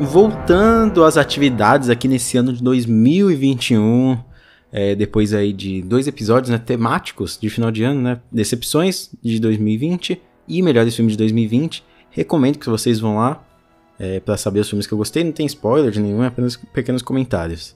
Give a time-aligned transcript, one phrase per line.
[0.00, 4.18] voltando às atividades aqui nesse ano de 2021,
[4.70, 8.20] é, depois aí de dois episódios né, temáticos de final de ano, né?
[8.30, 11.82] Decepções de 2020 e melhores filmes de 2020.
[12.10, 13.42] Recomendo que vocês vão lá
[13.98, 15.24] é, para saber os filmes que eu gostei.
[15.24, 17.74] Não tem spoiler de nenhum, é apenas pequenos comentários.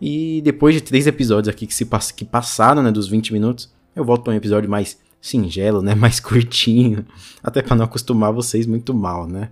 [0.00, 3.72] E depois de três episódios aqui que, se pass que passaram né, dos 20 minutos,
[3.94, 5.94] eu volto para um episódio mais singelo, né?
[5.96, 7.04] Mais curtinho.
[7.42, 9.50] Até para não acostumar vocês muito mal, né?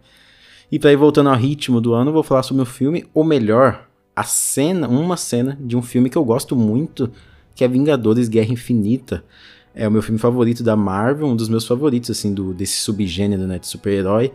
[0.70, 3.24] E para ir voltando ao ritmo do ano, eu vou falar sobre o filme, ou
[3.24, 7.10] melhor, a cena, uma cena de um filme que eu gosto muito,
[7.54, 9.24] que é Vingadores Guerra Infinita.
[9.74, 13.46] É o meu filme favorito da Marvel, um dos meus favoritos, assim, do, desse subgênero,
[13.46, 14.32] né, de super-herói.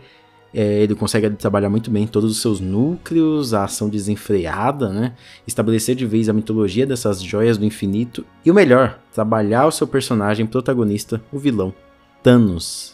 [0.52, 5.14] É, ele consegue trabalhar muito bem todos os seus núcleos, a ação desenfreada, né?
[5.46, 8.24] Estabelecer de vez a mitologia dessas joias do infinito.
[8.44, 11.74] E o melhor, trabalhar o seu personagem protagonista, o vilão,
[12.22, 12.93] Thanos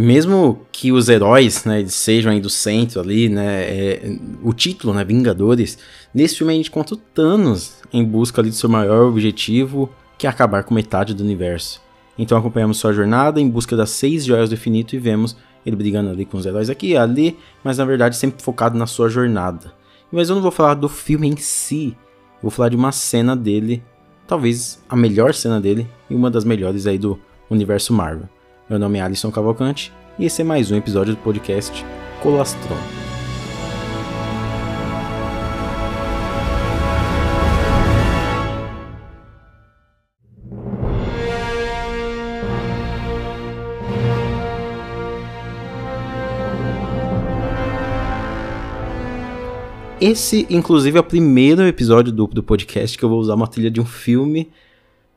[0.00, 5.04] mesmo que os heróis, né, sejam aí do centro ali, né, é, o título, né,
[5.04, 5.78] Vingadores,
[6.14, 10.26] nesse filme a gente conta o Thanos em busca ali do seu maior objetivo, que
[10.26, 11.82] é acabar com metade do universo.
[12.16, 16.08] Então acompanhamos sua jornada em busca das seis joias do infinito e vemos ele brigando
[16.10, 19.72] ali com os heróis aqui e ali, mas na verdade sempre focado na sua jornada.
[20.10, 21.96] Mas eu não vou falar do filme em si,
[22.40, 23.82] vou falar de uma cena dele,
[24.26, 27.18] talvez a melhor cena dele e uma das melhores aí do
[27.50, 28.28] universo Marvel.
[28.70, 31.84] Meu nome é Alisson Cavalcante e esse é mais um episódio do podcast
[32.22, 32.76] Colastron.
[50.00, 53.68] Esse, inclusive, é o primeiro episódio do, do podcast que eu vou usar uma trilha
[53.68, 54.48] de um filme.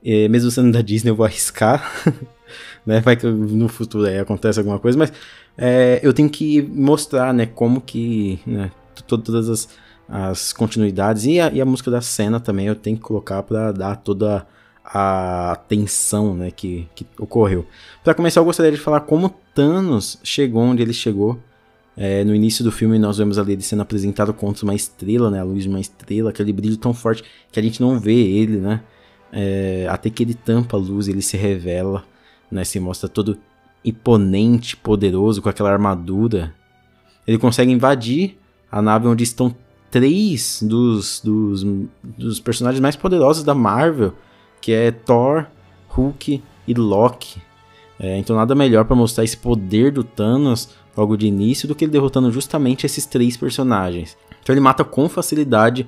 [0.03, 2.03] É, mesmo sendo da Disney, eu vou arriscar.
[2.85, 2.99] né?
[3.01, 5.11] Vai que no futuro aí acontece alguma coisa, mas
[5.57, 8.71] é, eu tenho que mostrar, né, como que, né,
[9.07, 9.69] todas as,
[10.07, 13.71] as continuidades e a, e a, música da cena também eu tenho que colocar para
[13.71, 14.45] dar toda
[14.83, 17.65] a tensão, né, que, que ocorreu.
[18.03, 21.39] Para começar, eu gostaria de falar como Thanos chegou onde ele chegou.
[21.95, 25.39] É, no início do filme nós vemos ali ele sendo apresentado contra uma estrela, né,
[25.39, 28.57] a luz de uma estrela, aquele brilho tão forte que a gente não vê ele,
[28.57, 28.81] né,
[29.31, 32.03] é, até que ele tampa a luz, ele se revela
[32.53, 32.63] né?
[32.63, 33.37] Se mostra todo
[33.83, 36.53] imponente, poderoso, com aquela armadura.
[37.27, 38.37] Ele consegue invadir
[38.71, 39.53] a nave onde estão
[39.91, 41.65] três dos, dos,
[42.03, 44.13] dos personagens mais poderosos da Marvel,
[44.61, 45.45] que é Thor,
[45.89, 47.41] Hulk e Loki.
[47.99, 51.85] É, então nada melhor para mostrar esse poder do Thanos logo de início do que
[51.85, 54.17] ele derrotando justamente esses três personagens.
[54.41, 55.87] Então ele mata com facilidade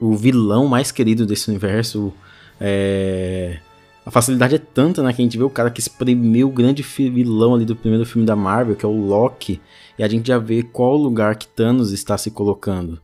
[0.00, 2.12] o vilão mais querido desse universo,
[2.60, 3.58] é,
[4.04, 6.82] a facilidade é tanta, né, que a gente vê o cara que espremeu o grande
[6.82, 9.60] vilão ali do primeiro filme da Marvel, que é o Loki,
[9.98, 13.00] e a gente já vê qual lugar que Thanos está se colocando.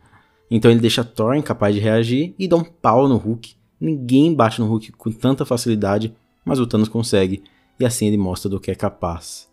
[0.50, 3.54] Então ele deixa Thor incapaz de reagir e dá um pau no Hulk.
[3.81, 6.12] Ninguém bate no Hulk com tanta facilidade,
[6.44, 7.44] mas o Thanos consegue,
[7.78, 9.48] e assim ele mostra do que é capaz.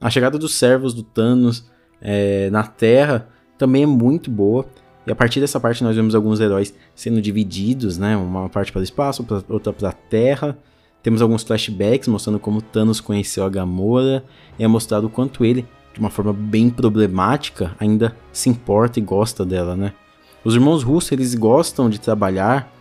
[0.00, 4.66] A chegada dos servos do Thanos é, na Terra também é muito boa,
[5.06, 8.16] e a partir dessa parte nós vemos alguns heróis sendo divididos, né?
[8.16, 10.58] Uma parte para o espaço, outra para a Terra.
[11.02, 14.24] Temos alguns flashbacks mostrando como Thanos conheceu a Gamora
[14.58, 19.02] e é mostrado o quanto ele, de uma forma bem problemática, ainda se importa e
[19.02, 19.92] gosta dela, né?
[20.44, 22.72] Os irmãos russos, eles gostam de trabalhar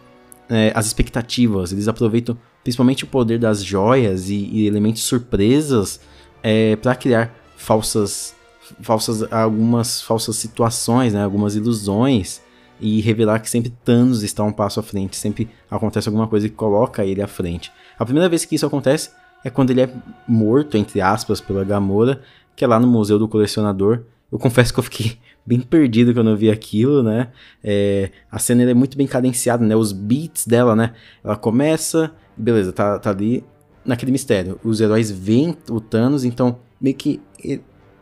[0.50, 6.00] é, as expectativas, eles aproveitam principalmente o poder das joias e, e elementos surpresas
[6.44, 8.36] é, para criar falsas,
[8.81, 11.24] falsas, algumas falsas situações, né?
[11.24, 12.41] algumas ilusões
[12.80, 16.56] e revelar que sempre Thanos está um passo à frente, sempre acontece alguma coisa que
[16.56, 17.72] coloca ele à frente.
[18.00, 19.12] A primeira vez que isso acontece
[19.44, 19.90] é quando ele é
[20.28, 22.22] morto, entre aspas, pela Gamora,
[22.56, 24.04] que é lá no Museu do Colecionador.
[24.32, 27.28] Eu confesso que eu fiquei bem perdido quando eu vi aquilo, né?
[27.64, 29.76] É, a cena é muito bem cadenciada, né?
[29.76, 30.94] Os beats dela, né?
[31.24, 33.44] Ela começa, beleza, tá, tá ali
[33.84, 34.60] naquele mistério.
[34.63, 37.22] Os heróis veem o Thanos, então meio que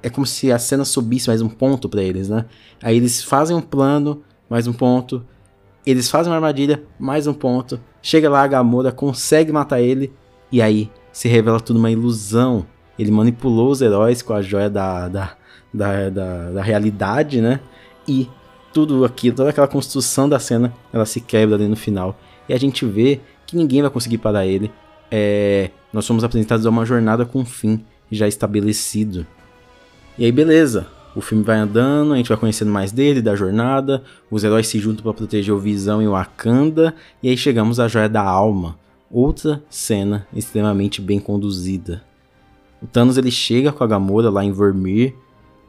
[0.04, 2.46] é como se a cena subisse mais um ponto para eles, né?
[2.82, 5.26] Aí eles fazem um plano, mais um ponto.
[5.88, 7.80] Eles fazem uma armadilha, mais um ponto.
[8.02, 10.12] Chega lá, a Gamora consegue matar ele.
[10.52, 12.66] E aí se revela tudo uma ilusão.
[13.00, 15.38] Ele manipulou os heróis com a joia da, da,
[15.74, 17.62] da, da, da realidade, né?
[18.06, 18.28] E
[18.74, 22.20] tudo aquilo, toda aquela construção da cena, ela se quebra ali no final.
[22.50, 24.70] E a gente vê que ninguém vai conseguir parar ele.
[25.10, 27.82] É, nós somos apresentados a uma jornada com um fim
[28.12, 29.26] já estabelecido.
[30.18, 30.86] E aí, beleza.
[31.18, 34.78] O filme vai andando, a gente vai conhecendo mais dele, da jornada, os heróis se
[34.78, 36.94] juntam para proteger o Visão e o Wakanda,
[37.24, 38.78] e aí chegamos à Joia da Alma,
[39.10, 42.04] outra cena extremamente bem conduzida.
[42.80, 45.16] O Thanos ele chega com a Gamora lá em Vormir,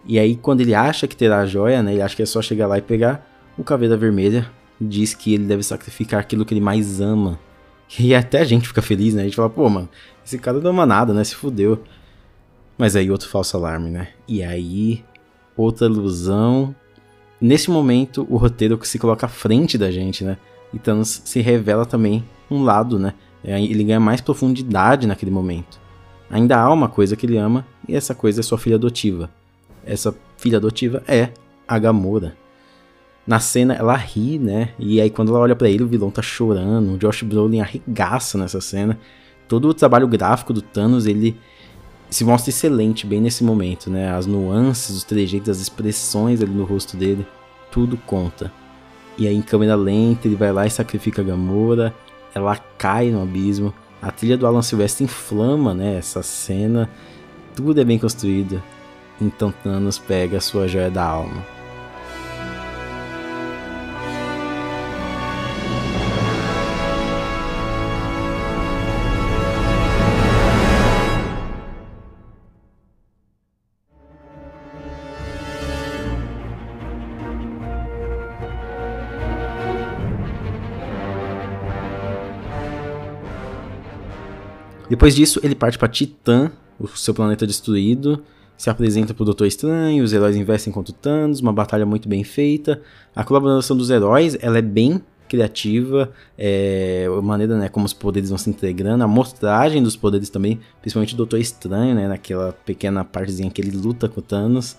[0.06, 1.92] E aí, quando ele acha que terá a joia, né?
[1.92, 3.26] Ele acha que é só chegar lá e pegar.
[3.56, 7.38] O Caveira Vermelha diz que ele deve sacrificar aquilo que ele mais ama.
[7.98, 9.22] E até a gente fica feliz, né?
[9.22, 9.88] A gente fala, pô, mano,
[10.24, 11.24] esse cara não ama nada, né?
[11.24, 11.82] Se fudeu.
[12.76, 14.08] Mas aí outro falso alarme, né?
[14.26, 15.04] E aí,
[15.58, 16.75] outra ilusão.
[17.40, 20.38] Nesse momento, o roteiro se coloca à frente da gente, né?
[20.72, 23.14] E Thanos se revela também um lado, né?
[23.44, 25.78] É, ele ganha mais profundidade naquele momento.
[26.31, 29.31] Ainda há uma coisa que ele ama, e essa coisa é sua filha adotiva.
[29.84, 31.31] Essa filha adotiva é
[31.66, 32.37] a Gamora.
[33.26, 34.70] Na cena ela ri, né?
[34.78, 36.94] E aí quando ela olha para ele, o vilão tá chorando.
[36.94, 38.99] O Josh Brolin arregaça nessa cena.
[39.46, 41.37] Todo o trabalho gráfico do Thanos, ele
[42.10, 44.10] se mostra excelente bem nesse momento, né?
[44.10, 47.26] As nuances, os trejeitos, as expressões ali no rosto dele,
[47.70, 48.52] tudo conta.
[49.16, 51.94] E aí em câmera lenta ele vai lá e sacrifica a Gamora,
[52.34, 53.75] ela cai no abismo.
[54.00, 56.88] A trilha do Alan Silvestre inflama, né, essa cena.
[57.55, 58.62] Tudo é bem construído.
[59.20, 61.57] Então Thanos pega a sua joia da alma.
[84.88, 88.23] Depois disso, ele parte para Titã, o seu planeta destruído,
[88.56, 92.25] se apresenta pro Doutor Estranho, os heróis investem contra o Thanos, uma batalha muito bem
[92.25, 92.82] feita.
[93.14, 98.31] A colaboração dos heróis, ela é bem criativa, é, a maneira né, como os poderes
[98.31, 103.05] vão se integrando, a mostragem dos poderes também, principalmente do Doutor Estranho, né, naquela pequena
[103.05, 104.76] partezinha que ele luta com o Thanos.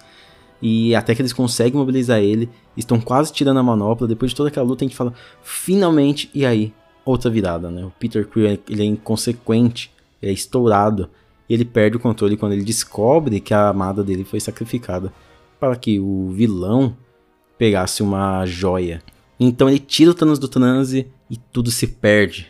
[0.61, 4.49] E até que eles conseguem mobilizar ele, estão quase tirando a manopla, depois de toda
[4.49, 6.73] aquela luta a gente fala, finalmente, e aí?
[7.05, 7.85] Outra virada, né?
[7.85, 9.89] O Peter Quill, ele é inconsequente,
[10.21, 11.09] é estourado.
[11.47, 15.11] E ele perde o controle quando ele descobre que a amada dele foi sacrificada
[15.59, 16.95] para que o vilão
[17.57, 19.01] pegasse uma joia.
[19.39, 22.47] Então ele tira o Thanos do transe e tudo se perde.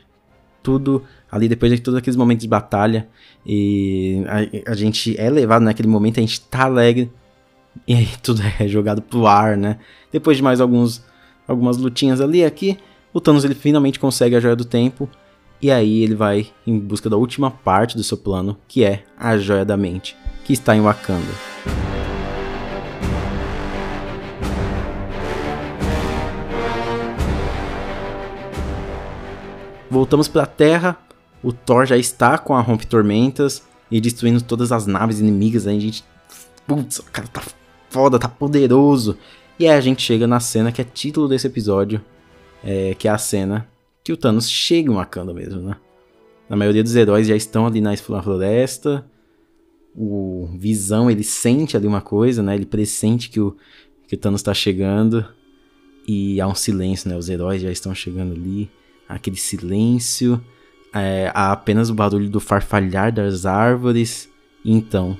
[0.62, 3.08] Tudo ali depois de todos aqueles momentos de batalha
[3.46, 7.12] e a, a gente é levado naquele momento, a gente tá alegre
[7.88, 9.80] e aí tudo é jogado pro ar, né?
[10.12, 11.04] Depois de mais alguns
[11.48, 12.78] algumas lutinhas ali aqui,
[13.12, 15.10] o Thanos ele finalmente consegue a joia do tempo
[15.62, 19.38] e aí ele vai em busca da última parte do seu plano, que é a
[19.38, 20.16] Joia da Mente,
[20.46, 21.32] que está em Wakanda.
[29.90, 30.98] Voltamos para a Terra.
[31.44, 35.68] O Thor já está com a Rompe Tormentas e destruindo todas as naves inimigas.
[35.68, 36.06] A gente,
[36.66, 37.42] putz, o cara tá
[37.90, 39.18] foda, tá poderoso.
[39.58, 42.02] E aí a gente chega na cena que é título desse episódio,
[42.64, 43.68] é, que é a cena
[44.10, 45.76] que o Thanos chega em Wakanda mesmo, né?
[46.50, 49.06] A maioria dos heróis já estão ali na floresta.
[49.96, 52.56] O Visão, ele sente ali uma coisa, né?
[52.56, 53.56] Ele pressente que o,
[54.08, 55.24] que o Thanos está chegando.
[56.08, 57.16] E há um silêncio, né?
[57.16, 58.68] Os heróis já estão chegando ali.
[59.08, 60.44] Aquele silêncio.
[60.92, 64.28] É, há apenas o barulho do farfalhar das árvores.
[64.66, 65.16] Então,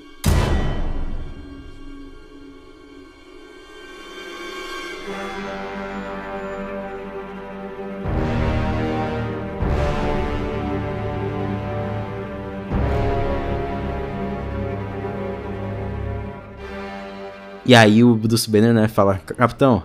[17.70, 19.84] E aí o Bruce Banner, né, fala, capitão,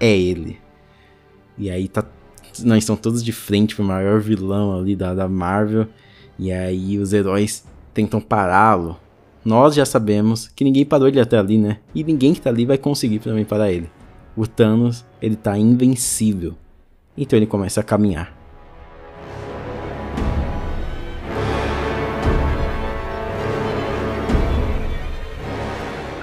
[0.00, 0.58] é ele.
[1.58, 2.02] E aí tá.
[2.60, 5.86] Nós estão todos de frente pro maior vilão ali da, da Marvel.
[6.38, 8.96] E aí os heróis tentam pará-lo.
[9.44, 11.80] Nós já sabemos que ninguém parou ele até ali, né?
[11.94, 13.90] E ninguém que tá ali vai conseguir também parar ele.
[14.34, 16.54] O Thanos, ele tá invencível.
[17.14, 18.34] Então ele começa a caminhar.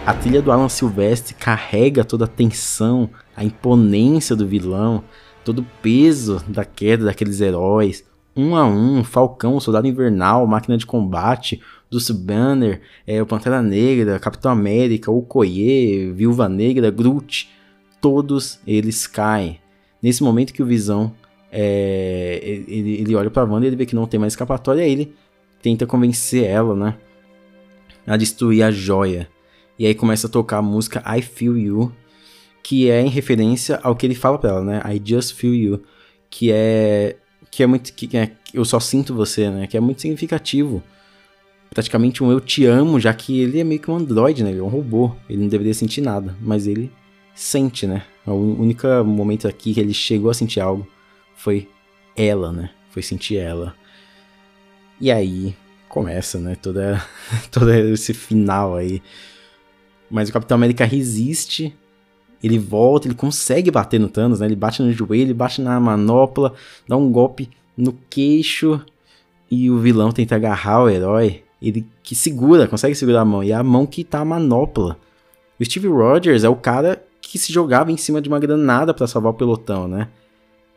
[0.09, 5.03] A trilha do Alan Silvestre carrega toda a tensão, a imponência do vilão,
[5.45, 8.03] todo o peso da queda daqueles heróis.
[8.35, 11.61] Um a um, Falcão, Soldado Invernal, Máquina de Combate,
[11.91, 17.47] Bruce Banner, é, o Pantera Negra, Capitão América, Okoye, Viúva Negra, Groot,
[18.01, 19.59] todos eles caem.
[20.01, 21.13] Nesse momento que o Visão
[21.51, 25.13] é, ele, ele olha pra Wanda e ele vê que não tem mais escapatória, ele
[25.61, 26.95] tenta convencer ela, né?
[28.07, 29.29] A destruir a joia.
[29.79, 31.93] E aí começa a tocar a música I Feel You,
[32.61, 34.81] que é em referência ao que ele fala pra ela, né?
[34.85, 35.83] I Just Feel You,
[36.29, 37.15] que é
[37.49, 39.67] que é muito que é, eu só sinto você, né?
[39.67, 40.83] Que é muito significativo.
[41.69, 44.49] Praticamente um eu te amo, já que ele é meio que um androide, né?
[44.49, 46.91] Ele é um robô, ele não deveria sentir nada, mas ele
[47.33, 48.03] sente, né?
[48.27, 50.85] O único momento aqui que ele chegou a sentir algo
[51.35, 51.69] foi
[52.17, 52.69] ela, né?
[52.89, 53.73] Foi sentir ela.
[54.99, 55.55] E aí
[55.87, 56.55] começa, né?
[56.55, 57.01] Toda,
[57.49, 59.01] todo esse final aí
[60.09, 61.75] Mas o Capitão América resiste,
[62.43, 64.45] ele volta, ele consegue bater no Thanos, né?
[64.45, 66.53] Ele bate no joelho, ele bate na manopla,
[66.87, 68.81] dá um golpe no queixo
[69.51, 71.43] e o vilão tenta agarrar o herói.
[71.61, 74.97] Ele que segura, consegue segurar a mão, e é a mão que tá a manopla.
[75.59, 79.05] O Steve Rogers é o cara que se jogava em cima de uma granada para
[79.05, 80.07] salvar o pelotão, né?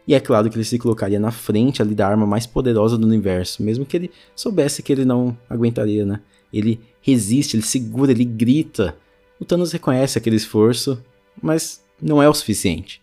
[0.06, 3.06] E é claro que ele se colocaria na frente ali da arma mais poderosa do
[3.06, 6.20] universo, mesmo que ele soubesse que ele não aguentaria, né?
[6.52, 8.96] Ele resiste, ele segura, ele grita.
[9.42, 11.02] O Thanos reconhece aquele esforço,
[11.42, 13.02] mas não é o suficiente.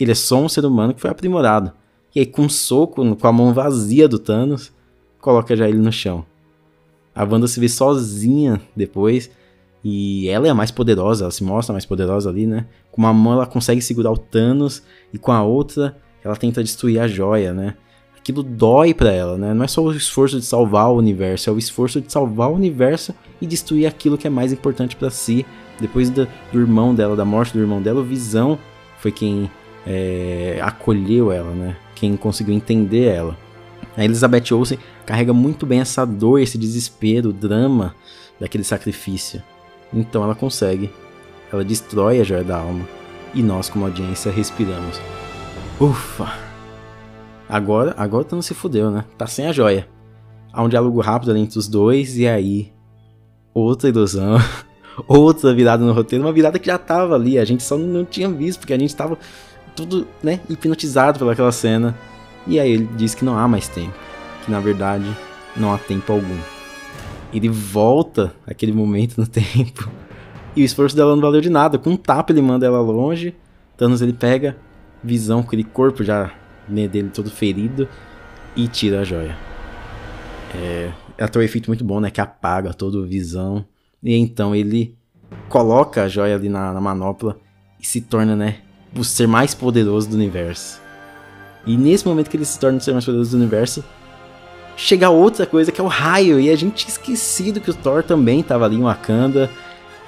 [0.00, 1.70] Ele é só um ser humano que foi aprimorado.
[2.12, 4.72] E aí, com um soco, com a mão vazia do Thanos,
[5.20, 6.26] coloca já ele no chão.
[7.14, 9.30] A Wanda se vê sozinha depois,
[9.84, 12.66] e ela é a mais poderosa, ela se mostra mais poderosa ali, né?
[12.90, 14.82] Com uma mão ela consegue segurar o Thanos,
[15.12, 17.76] e com a outra ela tenta destruir a joia, né?
[18.18, 19.54] Aquilo dói para ela, né?
[19.54, 22.54] Não é só o esforço de salvar o universo, é o esforço de salvar o
[22.54, 25.46] universo e destruir aquilo que é mais importante para si.
[25.80, 28.58] Depois do, do, irmão dela, da morte do irmão dela, o Visão
[28.98, 29.50] foi quem
[29.86, 31.76] é, acolheu ela, né?
[31.94, 33.36] Quem conseguiu entender ela.
[33.96, 37.94] A Elizabeth Olsen carrega muito bem essa dor, esse desespero, o drama
[38.38, 39.42] daquele sacrifício.
[39.92, 40.90] Então ela consegue.
[41.52, 42.86] Ela destrói a joia da alma.
[43.34, 45.00] E nós, como audiência, respiramos.
[45.80, 46.47] Ufa!
[47.48, 49.04] Agora, agora tu não se fudeu, né?
[49.16, 49.88] Tá sem a joia.
[50.52, 52.72] Há um diálogo rápido ali entre os dois, e aí.
[53.54, 54.38] Outra ilusão.
[55.06, 58.28] outra virada no roteiro, uma virada que já tava ali, a gente só não tinha
[58.28, 59.16] visto, porque a gente tava
[59.76, 61.96] tudo, né, hipnotizado pelaquela cena.
[62.46, 63.94] E aí ele diz que não há mais tempo,
[64.44, 65.04] que na verdade
[65.56, 66.38] não há tempo algum.
[67.32, 69.88] Ele volta aquele momento no tempo.
[70.56, 71.78] E o esforço dela não valeu de nada.
[71.78, 73.34] Com um tapa ele manda ela longe.
[73.76, 74.56] Thanos ele pega
[75.04, 76.32] visão aquele corpo já
[76.68, 77.88] né, dele todo ferido
[78.56, 79.36] e tira a joia.
[80.54, 80.90] É,
[81.26, 82.10] tem um efeito muito bom, né?
[82.10, 83.64] Que apaga toda a visão.
[84.02, 84.96] E então ele
[85.48, 87.38] coloca a joia ali na, na manopla
[87.80, 88.58] e se torna, né?
[88.96, 90.80] O ser mais poderoso do universo.
[91.66, 93.84] E nesse momento que ele se torna o ser mais poderoso do universo,
[94.76, 96.40] chega outra coisa que é o raio.
[96.40, 99.50] E a gente tinha esquecido que o Thor também estava ali em Wakanda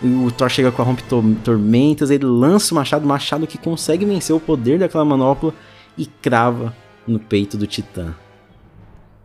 [0.03, 1.03] o Thor chega com a rompe
[1.45, 5.53] tormentas, ele lança o machado, machado que consegue vencer o poder daquela manopla
[6.01, 6.75] e crava
[7.07, 8.15] no peito do Titã.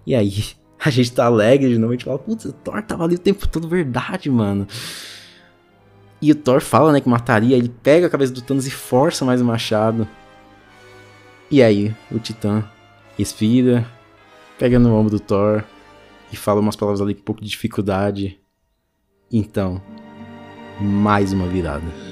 [0.06, 0.44] E aí,
[0.84, 3.20] a gente tá alegre de novo, a gente fala, putz, o Thor tava ali o
[3.20, 4.68] tempo todo, verdade, mano.
[6.22, 9.24] E o Thor fala, né, que mataria, ele pega a cabeça do Thanos e força
[9.24, 10.06] mais o machado.
[11.50, 12.70] E aí, o Titã
[13.18, 13.90] respira,
[14.60, 15.64] pega no ombro do Thor
[16.32, 18.38] e fala umas palavras ali com um pouco de dificuldade.
[19.32, 19.82] Então,
[20.82, 22.05] mais uma virada.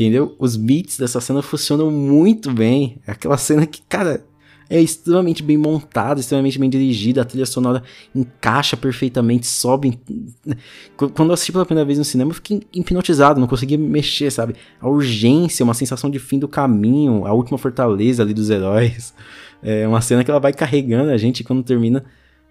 [0.00, 0.34] Entendeu?
[0.38, 2.96] Os beats dessa cena funcionam muito bem.
[3.06, 4.24] É aquela cena que, cara,
[4.70, 7.82] é extremamente bem montada, extremamente bem dirigida, a trilha sonora
[8.14, 10.00] encaixa perfeitamente, sobe.
[10.96, 14.54] Quando eu assisti pela primeira vez no cinema, eu fiquei hipnotizado, não conseguia mexer, sabe?
[14.80, 19.12] A urgência, uma sensação de fim do caminho, a última fortaleza ali dos heróis.
[19.62, 22.02] É uma cena que ela vai carregando a gente e quando termina,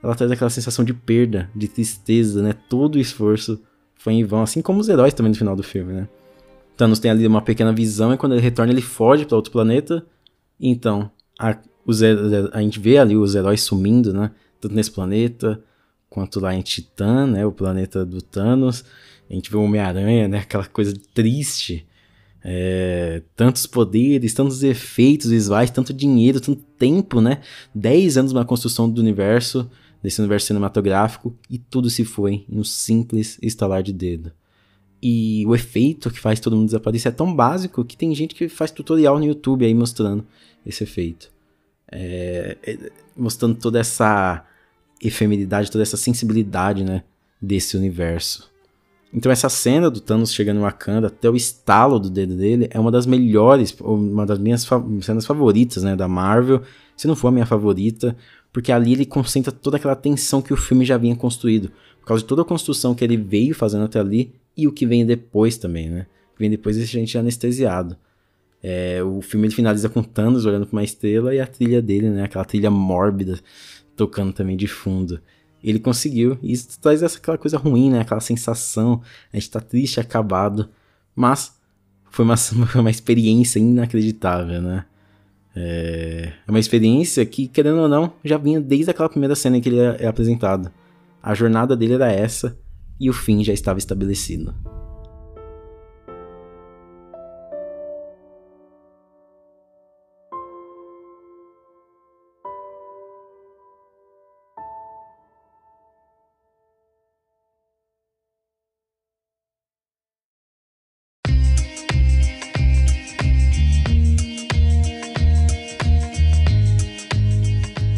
[0.04, 2.54] ela traz aquela sensação de perda, de tristeza, né?
[2.70, 3.60] Todo o esforço
[3.96, 6.08] foi em vão, assim como os heróis também no final do filme, né?
[6.80, 10.06] Thanos tem ali uma pequena visão e quando ele retorna ele foge para outro planeta.
[10.58, 14.32] Então, a, os, a gente vê ali os heróis sumindo, né?
[14.62, 15.62] Tanto nesse planeta
[16.10, 17.46] quanto lá em Titã, né?
[17.46, 18.86] O planeta do Thanos.
[19.30, 20.38] A gente vê o Homem-Aranha, né?
[20.40, 21.86] Aquela coisa triste.
[22.42, 27.42] É, tantos poderes, tantos efeitos visuais, tanto dinheiro, tanto tempo, né?
[27.76, 29.70] 10 anos na construção do universo,
[30.02, 34.32] desse universo cinematográfico, e tudo se foi em um simples estalar de dedo.
[35.02, 38.50] E o efeito que faz todo mundo desaparecer é tão básico que tem gente que
[38.50, 40.26] faz tutorial no YouTube aí mostrando
[40.66, 41.32] esse efeito.
[41.92, 44.46] É, é, mostrando toda essa
[45.02, 47.04] efemeridade, toda essa sensibilidade, né,
[47.42, 48.50] desse universo.
[49.12, 52.80] Então essa cena do Thanos chegando em Wakanda, até o estalo do dedo dele, é
[52.80, 56.62] uma das melhores, uma das minhas fa cenas favoritas, né, da Marvel,
[56.96, 58.16] se não for a minha favorita,
[58.54, 61.72] porque ali ele concentra toda aquela tensão que o filme já vinha construído.
[62.00, 64.86] Por causa de toda a construção que ele veio fazendo até ali, e o que
[64.86, 66.08] vem depois também, né?
[66.32, 67.98] O que vem depois a gente anestesiado.
[68.62, 72.10] É, o filme ele finaliza com Thanos olhando para uma estrela e a trilha dele,
[72.10, 72.24] né?
[72.24, 73.40] Aquela trilha mórbida,
[73.96, 75.22] tocando também de fundo.
[75.64, 78.02] Ele conseguiu, e isso traz essa aquela coisa ruim, né?
[78.02, 79.02] Aquela sensação,
[79.32, 80.70] a gente tá triste, acabado,
[81.16, 81.58] mas
[82.10, 84.86] foi uma, foi uma experiência inacreditável, né?
[85.56, 89.70] É, é uma experiência que, querendo ou não, já vinha desde aquela primeira cena que
[89.70, 90.72] ele é, é apresentado.
[91.22, 92.58] A jornada dele era essa,
[93.00, 94.54] e o fim já estava estabelecido.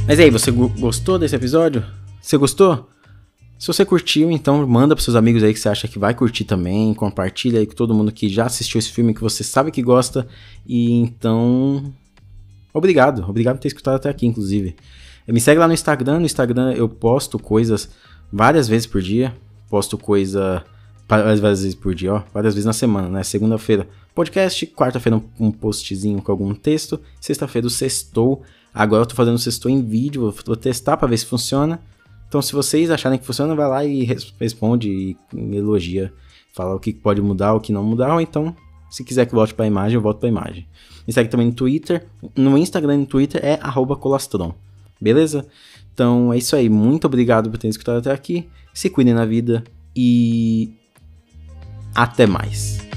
[0.07, 1.85] Mas aí, você gostou desse episódio?
[2.21, 2.89] Você gostou?
[3.61, 6.45] Se você curtiu, então manda para seus amigos aí que você acha que vai curtir
[6.45, 9.83] também, compartilha aí com todo mundo que já assistiu esse filme que você sabe que
[9.83, 10.27] gosta
[10.65, 11.93] e então
[12.73, 14.75] obrigado, obrigado por ter escutado até aqui, inclusive.
[15.27, 17.87] Me segue lá no Instagram, no Instagram eu posto coisas
[18.33, 19.31] várias vezes por dia,
[19.69, 20.65] posto coisa
[21.07, 23.21] várias vezes por dia, ó, várias vezes na semana, né?
[23.21, 28.41] Segunda-feira podcast, quarta-feira um postzinho com algum texto, sexta-feira o sextou
[28.73, 31.79] Agora eu tô fazendo o sexto em vídeo, vou testar para ver se funciona.
[32.31, 34.05] Então, se vocês acharem que funciona, vai lá e
[34.39, 35.17] responde e
[35.53, 36.13] elogia.
[36.53, 38.55] Fala o que pode mudar, o que não mudar, ou então,
[38.89, 40.65] se quiser que volte para a imagem, eu volto para a imagem.
[41.05, 42.07] Me segue também no Twitter.
[42.33, 43.59] No Instagram e no Twitter é
[43.97, 44.53] colastron.
[45.01, 45.45] Beleza?
[45.93, 46.69] Então é isso aí.
[46.69, 48.47] Muito obrigado por ter escutado até aqui.
[48.73, 50.71] Se cuidem na vida e
[51.93, 52.90] até mais.